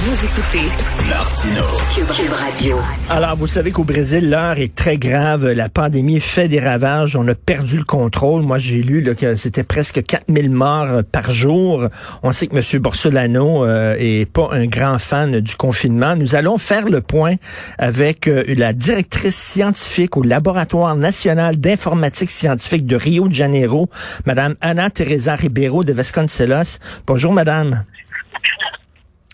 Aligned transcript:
Vous 0.00 0.24
écoutez 0.24 0.68
Martino. 1.08 1.64
Cube, 1.92 2.32
Radio. 2.32 2.76
Alors, 3.10 3.36
vous 3.36 3.48
savez 3.48 3.72
qu'au 3.72 3.82
Brésil, 3.82 4.30
l'heure 4.30 4.56
est 4.56 4.72
très 4.72 4.96
grave. 4.96 5.50
La 5.50 5.68
pandémie 5.68 6.20
fait 6.20 6.46
des 6.46 6.60
ravages. 6.60 7.16
On 7.16 7.26
a 7.26 7.34
perdu 7.34 7.78
le 7.78 7.84
contrôle. 7.84 8.42
Moi, 8.42 8.58
j'ai 8.58 8.80
lu 8.80 9.00
là, 9.00 9.16
que 9.16 9.34
c'était 9.34 9.64
presque 9.64 10.04
4000 10.04 10.50
morts 10.50 10.84
euh, 10.84 11.02
par 11.02 11.32
jour. 11.32 11.88
On 12.22 12.30
sait 12.30 12.46
que 12.46 12.54
M. 12.54 12.80
Borsolano 12.80 13.64
euh, 13.64 13.96
est 13.98 14.30
pas 14.30 14.50
un 14.52 14.66
grand 14.66 15.00
fan 15.00 15.40
du 15.40 15.56
confinement. 15.56 16.14
Nous 16.14 16.36
allons 16.36 16.58
faire 16.58 16.88
le 16.88 17.00
point 17.00 17.34
avec 17.76 18.28
euh, 18.28 18.44
la 18.46 18.72
directrice 18.72 19.36
scientifique 19.36 20.16
au 20.16 20.22
Laboratoire 20.22 20.94
national 20.94 21.56
d'informatique 21.56 22.30
scientifique 22.30 22.86
de 22.86 22.94
Rio 22.94 23.26
de 23.26 23.34
Janeiro, 23.34 23.90
Madame 24.26 24.54
Ana 24.60 24.90
Teresa 24.90 25.34
Ribeiro 25.34 25.82
de 25.82 25.92
Vasconcelos. 25.92 26.78
Bonjour, 27.04 27.32
Madame. 27.32 27.84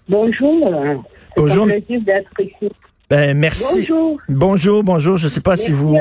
Bonjour. 0.09 1.05
Bonjour. 1.37 1.67
C'est 1.67 1.77
un 1.77 1.81
plaisir 1.81 2.01
d'être 2.03 2.41
ici. 2.41 2.73
Ben, 3.11 3.37
merci. 3.37 3.87
Bonjour. 3.89 4.21
Bonjour, 4.29 4.85
bonjour. 4.85 5.17
Je 5.17 5.27
ne 5.27 5.31
sais 5.31 5.41
pas 5.41 5.57
si 5.57 5.73
vous... 5.73 5.99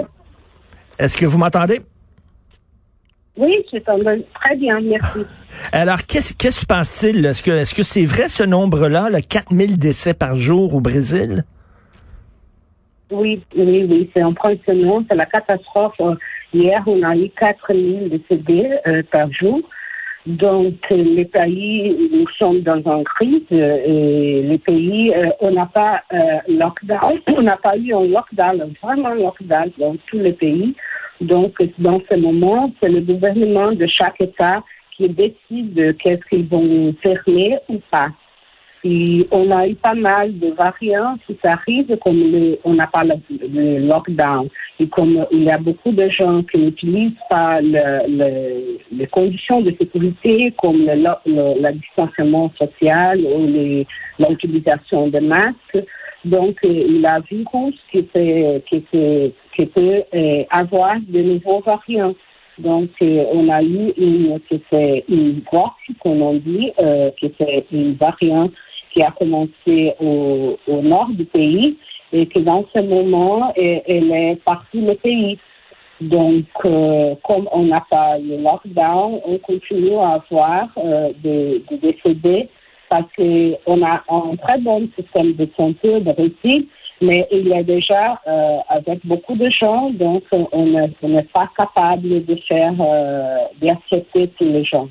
Est-ce 1.00 1.18
que 1.18 1.26
vous 1.26 1.38
m'entendez? 1.38 1.82
Oui, 3.36 3.66
je 3.72 3.80
t'entends 3.80 4.16
très 4.42 4.56
bien, 4.56 4.80
merci. 4.80 5.20
Alors, 5.72 6.04
qu'est-ce 6.06 6.34
qui 6.34 6.52
se 6.52 6.66
passe-t-il? 6.66 7.26
Est-ce 7.26 7.42
que 7.42 7.52
est-ce 7.52 7.74
que 7.74 7.82
c'est 7.84 8.06
vrai 8.06 8.30
ce 8.30 8.44
nombre-là, 8.44 9.10
le 9.10 9.22
4000 9.22 9.80
décès 9.80 10.14
par 10.14 10.36
jour 10.36 10.76
au 10.76 10.82
Brésil? 10.82 11.44
Oui, 13.12 13.44
oui, 13.56 13.88
oui, 13.90 14.10
c'est 14.16 14.22
impressionnant. 14.22 15.04
C'est 15.10 15.16
la 15.16 15.26
catastrophe. 15.26 15.96
Euh, 16.00 16.16
Hier, 16.54 16.84
on 16.86 17.02
a 17.02 17.16
eu 17.16 17.30
4000 17.40 18.10
décédés 18.10 18.70
euh, 18.88 19.02
par 19.12 19.32
jour. 19.32 19.60
Donc, 20.26 20.76
euh, 20.92 20.96
les 20.96 21.26
pays, 21.26 22.10
nous 22.14 22.26
sommes 22.40 22.62
dans 22.62 22.78
une 22.98 23.04
crise 23.04 23.42
euh, 23.52 23.78
et 23.86 24.42
les 24.44 24.58
pays, 24.58 25.14
euh, 25.14 25.24
on 25.42 25.52
n'a 25.52 25.66
pas 25.66 26.02
euh, 26.14 26.18
lockdown, 26.48 27.20
on 27.38 27.42
n'a 27.42 27.58
pas 27.58 27.76
eu 27.78 27.94
un 27.94 28.06
lockdown, 28.08 28.74
vraiment 28.82 29.14
lockdown 29.16 29.72
dans 29.78 29.96
tous 30.08 30.20
les 30.20 30.32
pays. 30.32 30.74
Donc, 31.20 31.56
dans 31.78 32.00
ce 32.10 32.18
moment, 32.18 32.72
c'est 32.82 32.90
le 32.90 33.02
gouvernement 33.02 33.74
de 33.74 33.86
chaque 33.88 34.22
État 34.22 34.64
qui 34.96 35.10
décide 35.10 35.74
de 35.74 35.92
qu'est-ce 35.92 36.26
qu'ils 36.30 36.48
vont 36.48 36.96
fermer 37.04 37.58
ou 37.68 37.80
pas. 37.92 38.10
Et 38.86 39.26
on 39.32 39.50
a 39.52 39.68
eu 39.68 39.76
pas 39.76 39.94
mal 39.94 40.38
de 40.40 40.50
variants 40.52 41.18
qui 41.26 41.38
arrivent, 41.44 41.98
comme 42.04 42.56
on 42.66 42.74
n'a 42.74 42.88
pas 42.88 43.04
le, 43.04 43.16
le 43.30 43.80
lockdown. 43.88 44.50
Et 44.80 44.88
comme 44.88 45.26
il 45.32 45.44
y 45.44 45.50
a 45.50 45.58
beaucoup 45.58 45.92
de 45.92 46.10
gens 46.10 46.44
qui 46.44 46.58
n'utilisent 46.58 47.12
pas 47.30 47.62
le- 47.62 48.80
les 49.04 49.10
conditions 49.10 49.60
de 49.60 49.72
sécurité, 49.78 50.54
comme 50.62 50.86
le, 50.86 50.96
le, 51.26 51.62
la 51.62 51.74
distanciement 51.74 52.50
social 52.58 53.20
ou 53.20 53.48
l'utilisation 54.20 55.10
de 55.10 55.20
masques. 55.20 55.86
Donc, 56.24 56.56
euh, 56.64 56.86
il 56.88 57.06
a 57.06 57.20
virus 57.20 57.76
qui 57.92 58.04
peut, 58.04 58.62
qui 58.70 58.80
peut, 58.80 59.34
qui 59.56 59.70
avoir 60.50 60.96
de 61.06 61.22
nouveaux 61.22 61.62
variants. 61.66 62.16
Donc, 62.60 62.92
euh, 63.02 63.26
on 63.34 63.50
a 63.50 63.62
eu 63.62 63.92
une, 63.98 64.40
c'est 64.50 65.04
une 65.10 65.42
voix, 65.52 65.76
comme 66.02 66.22
on 66.22 66.36
dit, 66.36 66.72
euh, 66.82 67.12
que 67.22 67.28
c'est 67.38 67.66
une 67.74 67.96
variante 67.96 68.54
qui 68.94 69.02
a 69.02 69.12
commencé 69.12 69.92
au, 70.00 70.58
nord 70.82 71.10
du 71.10 71.26
pays 71.26 71.78
et 72.14 72.26
que 72.28 72.40
dans 72.40 72.64
ce 72.74 72.82
moment, 72.84 73.52
elle, 73.58 74.12
est 74.12 74.40
partout 74.46 74.82
le 74.82 74.96
pays. 74.96 75.38
Donc, 76.02 76.46
euh, 76.66 77.16
comme 77.24 77.48
on 77.52 77.64
n'a 77.64 77.84
pas 77.90 78.18
le 78.18 78.38
lockdown, 78.38 79.20
on 79.26 79.38
continue 79.38 79.98
à 79.98 80.20
avoir 80.22 80.68
euh, 80.78 81.12
des, 81.24 81.64
des 81.70 81.78
décédés 81.78 82.50
parce 82.90 83.06
qu'on 83.16 83.84
a 83.84 84.04
un 84.10 84.36
très 84.36 84.60
bon 84.60 84.88
système 84.98 85.34
de 85.34 85.48
santé 85.58 85.90
au 85.90 86.00
Brésil, 86.00 86.68
mais 87.02 87.28
il 87.32 87.48
y 87.48 87.54
a 87.54 87.64
déjà 87.64 88.22
euh, 88.28 88.58
avec 88.70 89.00
beaucoup 89.06 89.36
de 89.36 89.50
gens, 89.50 89.90
donc 89.92 90.24
on 90.32 90.66
n'est 90.68 90.92
on 91.02 91.10
n'est 91.10 91.28
pas 91.34 91.50
capable 91.58 92.24
de 92.24 92.36
faire, 92.48 92.74
euh, 92.80 93.38
d'accepter 93.62 94.30
tous 94.38 94.46
les 94.46 94.64
gens. 94.64 94.88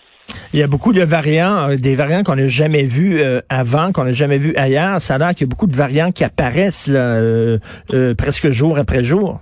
Il 0.52 0.58
y 0.58 0.62
a 0.62 0.66
beaucoup 0.66 0.92
de 0.92 1.02
variants, 1.02 1.70
euh, 1.70 1.76
des 1.76 1.94
variants 1.94 2.22
qu'on 2.22 2.36
n'a 2.36 2.48
jamais 2.48 2.82
vus 2.82 3.20
euh, 3.20 3.40
avant, 3.48 3.92
qu'on 3.92 4.04
n'a 4.04 4.12
jamais 4.12 4.38
vus 4.38 4.54
ailleurs. 4.56 5.00
Ça 5.00 5.14
a 5.14 5.18
l'air 5.18 5.34
qu'il 5.34 5.46
y 5.46 5.48
a 5.48 5.52
beaucoup 5.52 5.66
de 5.66 5.76
variants 5.76 6.10
qui 6.10 6.24
apparaissent 6.24 6.88
là, 6.88 6.98
euh, 6.98 7.58
euh, 7.92 8.14
presque 8.14 8.48
jour 8.48 8.78
après 8.78 9.04
jour. 9.04 9.40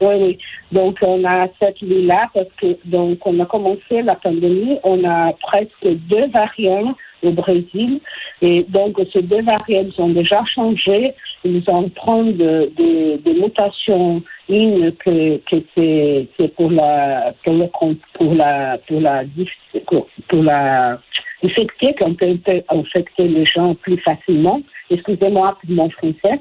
Oui, 0.00 0.14
oui. 0.20 0.38
Donc, 0.72 0.96
on 1.02 1.24
a 1.24 1.46
cette 1.60 1.80
là 1.82 2.28
parce 2.32 2.48
que, 2.56 2.76
donc, 2.86 3.18
on 3.26 3.38
a 3.40 3.46
commencé 3.46 4.02
la 4.02 4.14
pandémie, 4.14 4.78
on 4.82 5.04
a 5.04 5.32
presque 5.42 5.84
deux 5.84 6.26
variants 6.28 6.94
au 7.22 7.32
Brésil. 7.32 8.00
Et 8.40 8.64
donc, 8.68 8.98
ces 9.12 9.20
deux 9.22 9.42
variants 9.42 9.84
ont 9.98 10.08
déjà 10.08 10.42
changé. 10.54 11.12
Ils 11.44 11.62
sont 11.64 11.74
en 11.84 11.88
train 11.90 12.24
de, 12.24 12.70
de, 12.76 13.16
de 13.22 13.42
mutation. 13.42 14.22
Une 14.48 14.92
que, 14.92 15.36
que 15.38 15.56
c'est, 15.74 16.28
c'est 16.38 16.54
pour 16.54 16.70
la, 16.70 17.34
pour 17.44 17.54
le, 17.54 17.66
pour 18.14 18.34
la, 18.34 18.78
pour 18.88 19.00
la, 19.00 19.24
dif- 19.24 19.84
pour 20.28 20.42
la, 20.42 20.98
infecter, 21.42 21.94
qu'on 21.94 22.14
peut 22.14 22.38
infecter 22.68 23.28
les 23.28 23.46
gens 23.46 23.74
plus 23.74 23.98
facilement. 23.98 24.60
Excusez-moi 24.90 25.56
pour 25.60 25.70
mon 25.70 25.90
français. 25.90 26.40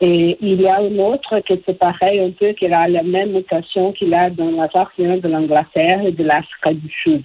Et 0.00 0.38
il 0.40 0.62
y 0.62 0.68
a 0.68 0.80
une 0.80 1.00
autre 1.00 1.40
qui 1.40 1.60
c'est 1.66 1.78
pareil 1.78 2.20
un 2.20 2.30
peu, 2.30 2.52
qui 2.52 2.66
a 2.66 2.88
la 2.88 3.02
même 3.02 3.32
mutation 3.32 3.92
qu'il 3.92 4.14
a 4.14 4.30
dans 4.30 4.50
la 4.50 4.68
variante 4.68 5.20
de 5.22 5.28
l'Angleterre 5.28 6.06
et 6.06 6.12
de 6.12 6.24
l'Afrique 6.24 6.80
du 6.80 6.90
Sud. 7.02 7.24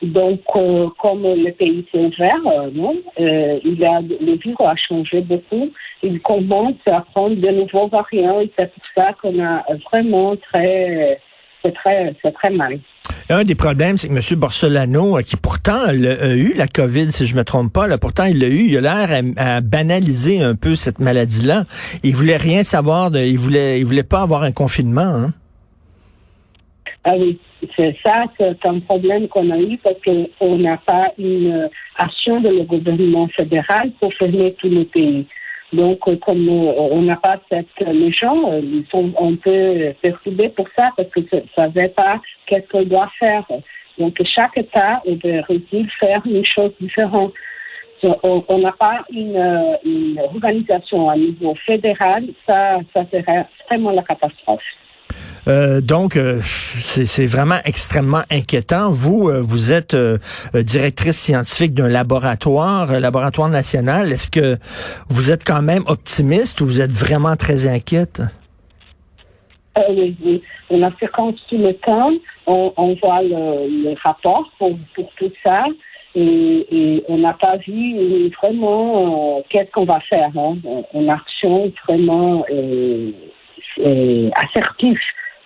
Donc, 0.00 0.40
euh, 0.54 0.88
comme 1.00 1.22
le 1.22 1.50
pays 1.50 1.84
s'est 1.90 1.98
ouvert, 1.98 2.40
euh, 2.46 2.70
euh, 3.18 3.58
a, 3.84 4.00
le 4.00 4.36
virus 4.38 4.56
a 4.60 4.76
changé 4.76 5.20
beaucoup. 5.22 5.70
Il 6.04 6.20
commence 6.20 6.76
à 6.86 7.00
prendre 7.00 7.34
de 7.34 7.48
nouveaux 7.48 7.88
variants 7.88 8.40
et 8.40 8.50
c'est 8.56 8.72
pour 8.72 8.84
ça 8.96 9.12
qu'on 9.14 9.42
a 9.42 9.64
vraiment 9.90 10.36
très, 10.36 11.20
c'est 11.64 11.74
très, 11.74 12.14
c'est 12.22 12.32
très 12.32 12.50
mal. 12.50 12.78
Un 13.30 13.44
des 13.44 13.54
problèmes, 13.54 13.98
c'est 13.98 14.08
que 14.08 14.14
M. 14.14 14.38
Borsolano, 14.38 15.18
euh, 15.18 15.22
qui 15.22 15.36
pourtant 15.36 15.84
a 15.84 15.94
eu 15.94 16.54
la 16.54 16.66
COVID, 16.66 17.12
si 17.12 17.26
je 17.26 17.36
me 17.36 17.44
trompe 17.44 17.72
pas, 17.72 17.86
là, 17.86 17.98
pourtant 17.98 18.24
il 18.24 18.38
l'a 18.38 18.48
eu, 18.48 18.68
il 18.68 18.76
a 18.78 18.80
l'air 18.80 19.22
à, 19.36 19.60
banaliser 19.60 20.42
un 20.42 20.54
peu 20.54 20.76
cette 20.76 20.98
maladie-là. 20.98 21.64
Il 22.02 22.14
voulait 22.14 22.38
rien 22.38 22.64
savoir, 22.64 23.10
de, 23.10 23.20
il 23.20 23.38
voulait, 23.38 23.80
il 23.80 23.84
voulait 23.84 24.02
pas 24.02 24.22
avoir 24.22 24.44
un 24.44 24.52
confinement. 24.52 25.02
Hein. 25.02 25.32
Ah 27.04 27.12
oui, 27.18 27.38
c'est 27.76 27.96
ça, 28.02 28.24
c'est 28.38 28.66
un 28.66 28.80
problème 28.80 29.28
qu'on 29.28 29.50
a 29.50 29.58
eu 29.58 29.76
parce 29.78 29.96
qu'on 30.02 30.58
n'a 30.58 30.78
pas 30.78 31.12
une 31.18 31.68
action 31.96 32.40
de 32.40 32.48
le 32.48 32.64
gouvernement 32.64 33.28
fédéral 33.36 33.90
pour 34.00 34.12
fermer 34.14 34.54
tous 34.58 34.70
les 34.70 34.84
pays. 34.86 35.26
Donc, 35.72 35.98
euh, 36.08 36.16
comme 36.16 36.48
euh, 36.48 36.72
on 36.76 37.02
n'a 37.02 37.16
pas 37.16 37.38
cette, 37.50 37.66
sont 38.90 39.12
un 39.20 39.34
peu 39.34 39.92
perturbés 40.00 40.48
pour 40.50 40.66
ça 40.76 40.90
parce 40.96 41.08
que 41.10 41.20
ne 41.20 41.40
savaient 41.56 41.88
pas 41.88 42.20
qu'est-ce 42.46 42.68
qu'on 42.68 42.84
doit 42.84 43.10
faire. 43.18 43.44
Donc, 43.98 44.16
chaque 44.24 44.56
État 44.56 45.02
au 45.06 45.16
Brésil 45.16 45.88
faire 46.00 46.22
une 46.24 46.44
chose 46.44 46.72
différente. 46.80 47.34
On 48.02 48.44
on 48.48 48.58
n'a 48.58 48.72
pas 48.72 49.04
une, 49.10 49.36
euh, 49.36 49.74
une 49.84 50.20
organisation 50.20 51.10
à 51.10 51.16
niveau 51.16 51.54
fédéral, 51.66 52.24
ça, 52.48 52.78
ça 52.94 53.04
serait 53.10 53.46
vraiment 53.68 53.90
la 53.90 54.02
catastrophe. 54.02 54.62
Euh, 55.48 55.80
donc, 55.80 56.16
euh, 56.16 56.40
c'est 56.42 57.26
vraiment 57.26 57.58
extrêmement 57.64 58.22
inquiétant. 58.30 58.90
Vous, 58.90 59.28
euh, 59.28 59.40
vous 59.40 59.72
êtes 59.72 59.94
euh, 59.94 60.18
euh, 60.54 60.62
directrice 60.62 61.18
scientifique 61.18 61.72
d'un 61.72 61.88
laboratoire, 61.88 63.00
laboratoire 63.00 63.48
national. 63.48 64.12
Est-ce 64.12 64.30
que 64.30 64.58
vous 65.08 65.30
êtes 65.30 65.44
quand 65.44 65.62
même 65.62 65.84
optimiste 65.86 66.60
ou 66.60 66.66
vous 66.66 66.80
êtes 66.82 66.90
vraiment 66.90 67.34
très 67.36 67.66
inquiète? 67.66 68.20
Oui, 69.88 70.16
oui. 70.24 70.42
On 70.70 70.82
a 70.82 70.90
tout 70.90 71.34
le 71.52 71.72
temps. 71.72 72.10
On, 72.46 72.72
on 72.76 72.94
voit 72.96 73.22
le, 73.22 73.68
le 73.84 73.94
rapport 74.04 74.50
pour, 74.58 74.76
pour 74.94 75.10
tout 75.18 75.32
ça. 75.46 75.64
Et, 76.14 76.66
et 76.70 77.04
on 77.08 77.18
n'a 77.18 77.32
pas 77.34 77.56
vu 77.58 78.30
vraiment 78.42 79.38
euh, 79.38 79.42
qu'est-ce 79.48 79.70
qu'on 79.70 79.84
va 79.84 80.00
faire. 80.10 80.30
Hein. 80.36 80.56
Une 80.92 81.08
action 81.08 81.72
vraiment 81.86 82.44
euh, 82.50 83.12
assertive 84.34 84.98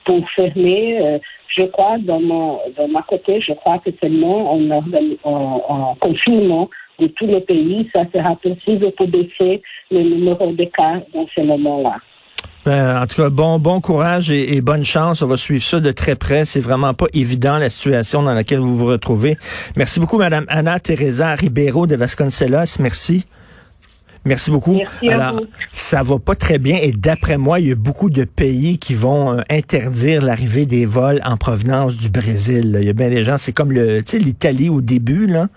pour 0.04 0.28
fermer. 0.30 1.00
euh, 1.00 1.18
je 1.56 1.64
crois, 1.66 1.98
dans, 1.98 2.20
mon, 2.20 2.60
dans 2.76 2.88
ma 2.88 3.02
côté, 3.02 3.40
je 3.40 3.52
crois 3.52 3.78
que 3.78 3.90
seulement 4.00 4.52
en, 4.54 5.94
confinement 6.00 6.70
de 6.98 7.06
tous 7.08 7.26
les 7.26 7.40
pays, 7.40 7.88
ça 7.94 8.04
sera 8.14 8.36
possible 8.36 8.90
pour 8.92 9.08
baisser 9.08 9.62
le 9.90 10.02
numéro 10.02 10.52
de 10.52 10.64
cas 10.64 11.02
dans 11.12 11.26
ce 11.34 11.40
moment-là. 11.42 11.96
Ben, 12.64 13.02
en 13.02 13.06
tout 13.06 13.16
cas, 13.16 13.28
bon, 13.28 13.58
bon 13.58 13.80
courage 13.80 14.30
et, 14.30 14.54
et 14.54 14.60
bonne 14.60 14.84
chance. 14.84 15.20
On 15.20 15.26
va 15.26 15.36
suivre 15.36 15.62
ça 15.62 15.80
de 15.80 15.90
très 15.90 16.14
près. 16.14 16.44
C'est 16.44 16.60
vraiment 16.60 16.94
pas 16.94 17.06
évident 17.12 17.58
la 17.58 17.70
situation 17.70 18.22
dans 18.22 18.34
laquelle 18.34 18.60
vous 18.60 18.76
vous 18.78 18.86
retrouvez. 18.86 19.36
Merci 19.76 19.98
beaucoup, 19.98 20.16
Madame 20.16 20.44
Anna 20.48 20.78
Teresa 20.78 21.34
Ribeiro 21.34 21.86
de 21.86 21.96
Vasconcelos. 21.96 22.78
Merci. 22.78 23.26
Merci 24.24 24.50
beaucoup. 24.52 24.74
Merci 24.74 25.08
à 25.08 25.14
Alors, 25.24 25.40
vous. 25.40 25.46
ça 25.72 26.02
va 26.04 26.18
pas 26.18 26.34
très 26.36 26.58
bien 26.58 26.78
et 26.80 26.92
d'après 26.92 27.38
moi, 27.38 27.58
il 27.58 27.68
y 27.68 27.72
a 27.72 27.74
beaucoup 27.74 28.08
de 28.08 28.22
pays 28.24 28.78
qui 28.78 28.94
vont 28.94 29.38
euh, 29.38 29.42
interdire 29.50 30.22
l'arrivée 30.22 30.64
des 30.64 30.86
vols 30.86 31.20
en 31.24 31.36
provenance 31.36 31.96
du 31.96 32.08
Brésil. 32.08 32.70
là. 32.72 32.80
Il 32.80 32.86
y 32.86 32.90
a 32.90 32.92
bien 32.92 33.08
des 33.10 33.24
gens, 33.24 33.36
c'est 33.36 33.52
comme 33.52 33.72
le, 33.72 34.02
tu 34.04 34.12
sais, 34.12 34.18
l'Italie 34.18 34.68
au 34.68 34.80
début 34.80 35.26
là. 35.26 35.48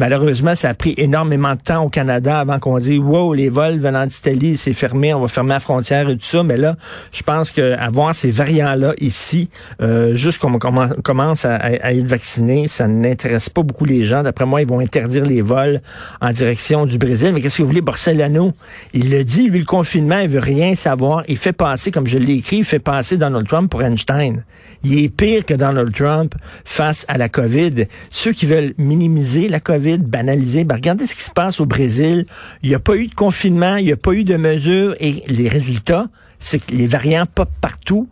Malheureusement, 0.00 0.54
ça 0.56 0.70
a 0.70 0.74
pris 0.74 0.94
énormément 0.96 1.54
de 1.54 1.60
temps 1.60 1.84
au 1.84 1.88
Canada 1.88 2.40
avant 2.40 2.58
qu'on 2.58 2.78
dise 2.78 2.98
wow, 2.98 3.32
les 3.32 3.48
vols 3.48 3.78
venant 3.78 4.06
d'Italie, 4.06 4.56
c'est 4.56 4.72
fermé, 4.72 5.14
on 5.14 5.20
va 5.20 5.28
fermer 5.28 5.50
la 5.50 5.60
frontière 5.60 6.08
et 6.08 6.14
tout 6.16 6.24
ça. 6.24 6.42
Mais 6.42 6.56
là, 6.56 6.76
je 7.12 7.22
pense 7.22 7.50
que 7.52 7.74
avoir 7.78 8.14
ces 8.14 8.30
variants-là 8.30 8.94
ici, 9.00 9.48
euh, 9.80 10.14
juste 10.16 10.38
qu'on 10.40 10.56
commen- 10.58 11.00
commence 11.02 11.44
à, 11.44 11.54
à- 11.56 11.86
à 11.86 11.92
être 11.92 12.06
vacciné, 12.06 12.66
ça 12.66 12.88
n'intéresse 12.88 13.48
pas 13.50 13.62
beaucoup 13.62 13.84
les 13.84 14.04
gens. 14.04 14.22
D'après 14.24 14.46
moi, 14.46 14.62
ils 14.62 14.68
vont 14.68 14.80
interdire 14.80 15.24
les 15.24 15.42
vols 15.42 15.80
en 16.20 16.32
direction 16.32 16.86
du 16.86 16.98
Brésil. 16.98 17.30
Mais 17.32 17.40
qu'est-ce 17.40 17.58
que 17.58 17.62
vous 17.62 17.68
voulez, 17.68 17.82
Il 18.12 19.10
le 19.10 19.24
dit, 19.24 19.48
lui, 19.48 19.60
le 19.60 19.64
confinement, 19.64 20.18
il 20.18 20.28
veut 20.28 20.40
rien 20.40 20.74
savoir. 20.74 21.24
Il 21.28 21.36
fait 21.36 21.52
passer, 21.52 21.90
comme 21.90 22.06
je 22.06 22.18
l'ai 22.18 22.34
écrit, 22.34 22.58
il 22.58 22.64
fait 22.64 22.78
passer 22.78 23.16
Donald 23.16 23.46
Trump 23.46 23.70
pour 23.70 23.82
Einstein. 23.82 24.44
Il 24.82 24.98
est 24.98 25.08
pire 25.08 25.44
que 25.44 25.54
Donald 25.54 25.94
Trump 25.94 26.34
face 26.64 27.04
à 27.08 27.18
la 27.18 27.28
COVID. 27.28 27.86
Ceux 28.10 28.32
qui 28.32 28.46
veulent 28.46 28.74
minimiser 28.78 29.48
la 29.48 29.60
COVID, 29.60 29.98
banaliser, 29.98 30.64
ben 30.64 30.76
regardez 30.76 31.06
ce 31.06 31.14
qui 31.14 31.22
se 31.22 31.30
passe 31.30 31.60
au 31.60 31.66
Brésil. 31.66 32.26
Il 32.62 32.68
n'y 32.68 32.74
a 32.74 32.80
pas 32.80 32.96
eu 32.96 33.06
de 33.06 33.14
confinement, 33.14 33.76
il 33.76 33.86
n'y 33.86 33.92
a 33.92 33.96
pas 33.96 34.12
eu 34.12 34.24
de 34.24 34.36
mesures 34.36 34.94
et 35.00 35.22
les 35.28 35.48
résultats, 35.48 36.08
c'est 36.38 36.64
que 36.64 36.72
les 36.72 36.86
variants 36.86 37.26
pop 37.32 37.48
partout. 37.60 38.08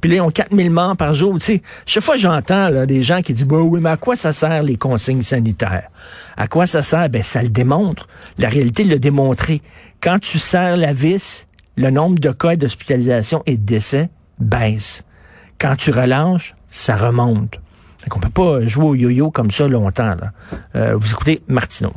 Puis 0.00 0.10
là, 0.10 0.16
ils 0.16 0.20
ont 0.20 0.30
4000 0.30 0.70
morts 0.70 0.96
par 0.96 1.14
jour. 1.14 1.34
Tu 1.38 1.44
sais, 1.44 1.62
chaque 1.84 2.02
fois, 2.02 2.16
j'entends 2.16 2.86
des 2.86 3.02
gens 3.02 3.22
qui 3.22 3.34
disent, 3.34 3.46
bah 3.46 3.58
oui, 3.58 3.80
mais 3.80 3.90
à 3.90 3.96
quoi 3.96 4.16
ça 4.16 4.32
sert 4.32 4.62
les 4.62 4.76
consignes 4.76 5.22
sanitaires? 5.22 5.88
À 6.36 6.46
quoi 6.48 6.66
ça 6.66 6.82
sert? 6.82 7.08
Ben, 7.08 7.22
ça 7.22 7.42
le 7.42 7.48
démontre. 7.48 8.08
La 8.38 8.48
réalité 8.48 8.84
l'a 8.84 8.98
démontré. 8.98 9.62
Quand 10.00 10.18
tu 10.18 10.38
serres 10.38 10.76
la 10.76 10.92
vis, 10.92 11.46
le 11.76 11.90
nombre 11.90 12.18
de 12.18 12.30
cas 12.30 12.56
d'hospitalisation 12.56 13.42
et 13.46 13.56
de 13.56 13.64
décès 13.64 14.08
baisse. 14.38 15.02
Quand 15.58 15.76
tu 15.76 15.90
relâches, 15.90 16.54
ça 16.70 16.96
remonte. 16.96 17.60
Donc, 18.02 18.16
on 18.16 18.20
peut 18.20 18.28
pas 18.28 18.66
jouer 18.66 18.84
au 18.84 18.94
yo-yo 18.94 19.30
comme 19.30 19.50
ça 19.50 19.68
longtemps. 19.68 20.14
Là. 20.14 20.32
Euh, 20.76 20.96
vous 20.96 21.10
écoutez 21.10 21.42
Martineau. 21.48 21.94